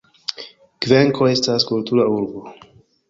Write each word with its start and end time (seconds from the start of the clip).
Kvenko 0.85 1.29
estas 1.33 1.67
kultura 1.73 2.09
urbo. 2.19 2.45